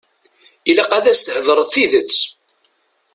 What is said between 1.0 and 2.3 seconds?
as-theḍṛeḍ tidet.